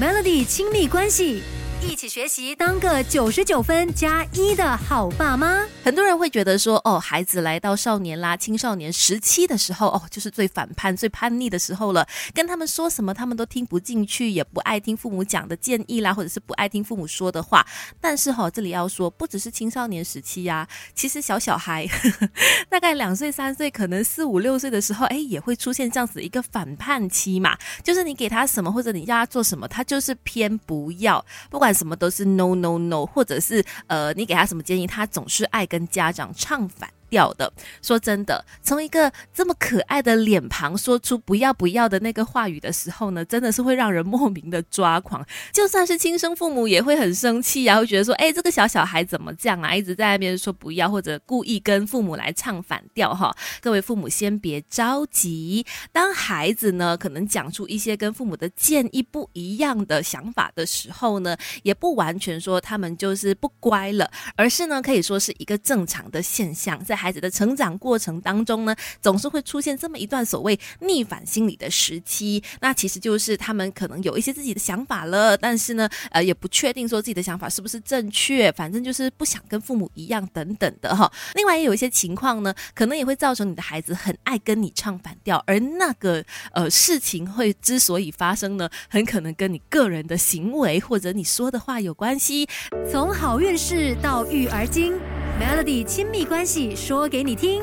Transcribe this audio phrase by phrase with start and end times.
[0.00, 1.42] Melody 亲密关系。
[1.88, 5.66] 一起学习，当个九十九分加一的好爸妈。
[5.82, 12.06] 很多人会觉得说，哦，孩子来到少年啦、青少年时期的时候，哦，就是最反叛、最叛逆的时候了。
[12.32, 17.66] 跟他们说什么，他们都听不进去，也不爱听父母讲的建议啦，或者是不爱听父母说的话。
[18.00, 21.86] 但是哈，这里要说，不只是青少年时期呀，其实小小孩，
[22.70, 27.58] 大概两岁、三岁，可能四五六岁的时候，哎，也会出现这样子一个反叛期嘛。
[27.82, 31.71] 就是你给他什么，或者你叫他做什么，他就是偏不要，不管。
[31.72, 36.90] 什么都是 no no no，或者是呃，你给他什么建议，他总是爱跟家长唱反。
[37.12, 37.52] 掉的，
[37.82, 45.22] 说真的，从一个这么可爱的脸庞说出不要不要的那个话语的时候呢，真的是会让人莫名的抓狂。
[45.52, 49.76] 就算是亲生父母也会很生气啊，会觉得说，哎，这个小小孩怎么这样啊？
[49.76, 53.30] 一直在那边说不要，或者故意跟父母来唱反调哈。
[53.60, 67.01] 各位父母先别着急，当孩子呢可能讲出一些跟父母的建议不一样的想法的时候呢，也不完全说他们就是不乖了，而是呢可以说是一个正常的现象，在。
[67.02, 72.40] 孩子的成长过程当中呢，总是会出现这么一段所谓逆反心理的时期。
[72.60, 81.10] 那其实就是他们可能有一些自己的想法了，但是呢，呃，也不确定说自己的想法是不是正确，反正就是不想跟父母一样等等的哈。
[81.34, 92.48] 另外也有一些情况呢，可能也会造成你的孩子很爱跟你唱反调，而那个呃事情会之所以发生呢，很可能跟你个人的行为或者你说的话有关系。
[92.88, 94.94] 从好运事到育儿经。
[95.42, 97.60] Melody 亲密关系说给你听。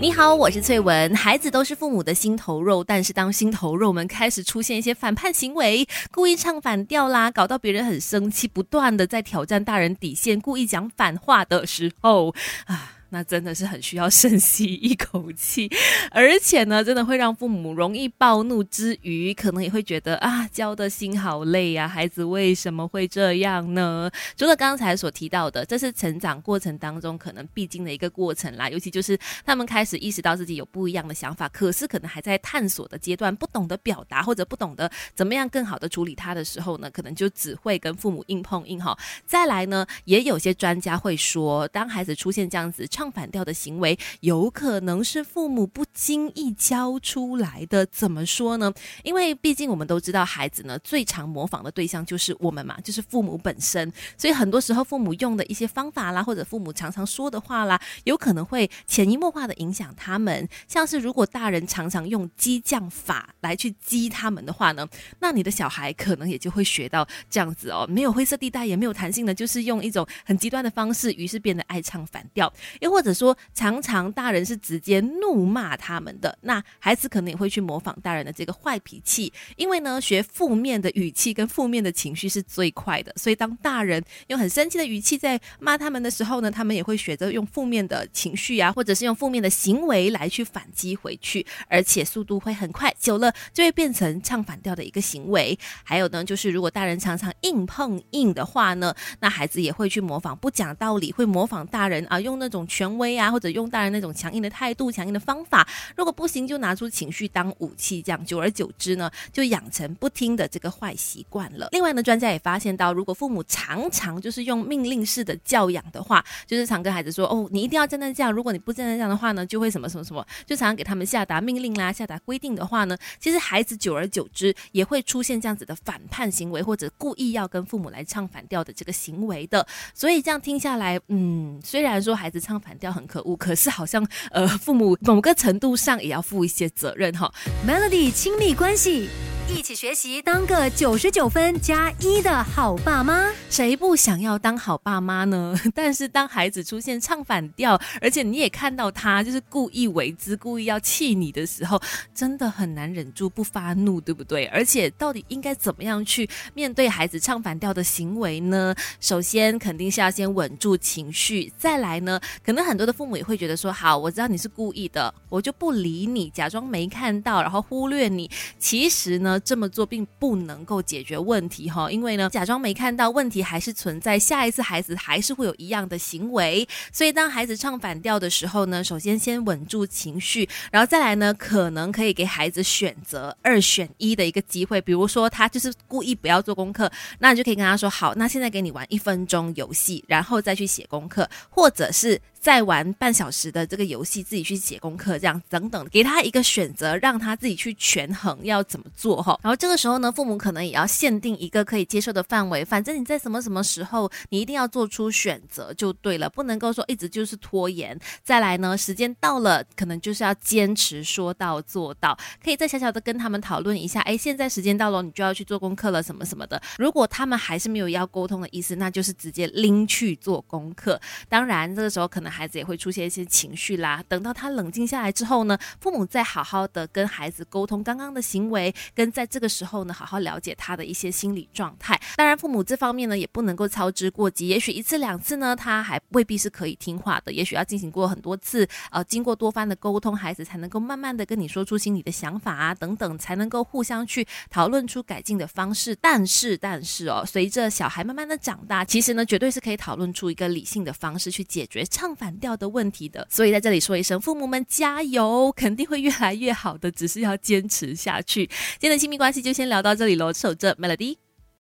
[0.00, 1.14] 你好，我是翠文。
[1.14, 12.96] 孩子都是父母的心头肉，但是当心头肉们开始出现一些反叛行为，故意唱反调啦，搞到别人很生气，不断的在挑战大人底线，故意讲反话的时候啊。
[13.10, 15.68] 那真的是很需要深吸一口气，
[16.12, 24.08] 而且呢，真的会让父母容易暴怒之余，可能也会觉得啊，教的心好累呀，孩子为什么会这样呢？
[24.36, 38.96] 除了刚才所提到的，这是成长过程当中可能必经的一个过程啦，尤其就是他们开始意识到自己有不一样的想法，可是可能还在探索的阶段，不懂得表达或者不懂得怎么样更好的处理他的时候呢，可能就只会跟父母硬碰硬哈。
[39.26, 42.86] 再来呢，也有些专家会说，当孩子出现这样子。
[43.00, 48.70] 唱反调的行为有可能是父母不经意教出来的，怎么说呢？
[49.02, 53.90] 因为毕竟我们都知道，孩子呢最常模仿的对象就是我们嘛，就是父母本身。
[54.18, 60.46] 所以很多时候，父母用的一些方法啦，或者父母常常说的话啦，有可能会潜移默化的影响他们。
[60.68, 64.86] 像是如果大人常常用激将法来去激他们的话呢，
[65.20, 72.52] 那你的小孩可能也就会学到这样子哦，没有灰色地带，也没有弹性的，就是用一种很极端的方式，于是变得爱唱反调。
[72.90, 95.58] 或者说，常常大人是直接怒骂他们的，那孩子可能也会去模仿大人的这个坏脾气，因为呢，学负面的语气跟负面的情绪是最快的，所以当大人用很生气的语气在骂他们的时候呢，他们也会选择用负面的情绪啊，或者是用负面的行为来去反击回去，而且速度会很快，久了就会变成唱反调的一个行为。
[95.84, 102.66] 还有呢，就是如果大人常常硬碰硬的话呢，那孩子也会去模仿，不讲道理，会模仿大人啊，用那种。
[102.80, 111.68] 权威啊，或者用大人那种强硬的态度、强硬的方法，如果不行，就拿出情绪当武器，这样久而久之呢，就养成不听的这个坏习惯了。
[111.72, 129.66] 另外呢，专家也发现到，如果父母常常就是用命令式的教养的话，就是常跟孩子说：“哦，你一定要站在这样，如果你不站在这样的话呢，就会什么什么什么。”就常常给他们下达命令啦、下达规定的话呢，其实孩子久而久之也会出现这样子的反叛行为，或者故意要跟父母来唱反调的这个行为的。
[129.92, 132.69] 所以这样听下来，嗯，虽然说孩子唱反。
[132.70, 137.28] 反调很可恶，可是好像呃，父母某个程度上也要负一些责任哈。
[137.66, 139.08] Melody 亲密关系。
[139.56, 143.30] 一起学习，当个九十九分加一的好爸妈。
[143.50, 145.54] 谁不想要当好爸妈呢？
[145.74, 151.80] 但是当孩子出现唱反调，而且你也看到他就是故意为之，故意要气你的时候，
[152.14, 154.46] 真的很难忍住不发怒，对不对？
[154.46, 158.74] 而且到底应该怎么样去面对孩子唱反调的行为呢？
[159.00, 168.30] 首先肯定是要先稳住情绪，再来呢，可能很多的父母也会觉得说，好，我知道你是故意的，我就不理你，假装没看到，然后忽略你。
[168.58, 169.38] 其实呢。
[169.40, 176.66] 这么做并不能够解决问题哈，因为呢，假装没看到问题还是存在，下一次孩子还是会有一样的行为。
[176.92, 184.80] 所以当孩子唱反调的时候呢，首先先稳住情绪，然后再来呢，可能可以给孩子选择二选一的一个机会。
[184.80, 199.38] 比如说他就是故意不要做功课，那你就可以跟他说：好，那现在给你玩一分钟游戏，然后再去写功课，或者是再玩半小时的这个游戏，自己去写功课，这样等等，给他一个选择，让他自己去权衡要怎么做哈。
[199.42, 207.98] 然后这个时候呢，父母可能也要限定一个可以接受的范围，反正你在什么什么时候，你一定要做出选择就对了，不能够说一直就是拖延。
[208.24, 216.60] 再来呢，时间到了，可能就是要坚持说到做到，可以再小小的跟他们讨论一下，哎，现在时间到了，你就要去做功课了，什么什么的。
[216.78, 220.98] 如果他们还是没有要沟通的意思，那就是直接拎去做功课。
[221.28, 224.02] 当然，这个时候可能孩子也会出现一些情绪啦。
[224.08, 232.00] 等到他冷静下来之后呢，父母再好好的跟孩子沟通刚刚的行为，跟在这个时候呢，好好了解他的一些心理状态。
[232.16, 234.48] 当然，父母这方面呢，也不能够操之过急。
[234.48, 237.32] 也许一次两次呢，他还未必是可以听话的。
[237.32, 245.96] 也许要进行过很多次，呃，经过多番的沟通，孩子才能够慢慢的跟你说出心里的想法啊，等等，才能够互相去讨论出改进的方式。
[245.96, 253.26] 但是，但是哦，随着小孩慢慢的长大，其实呢，绝对是可以讨论出一个理性的方式去解决唱反调的问题的。
[253.30, 258.44] 所以在这里说一声，父母们加油，肯定会越来越好的，只是要坚持下去。
[258.78, 261.29] 今天的亲密关系就先聊到这里喽，守着 Melody。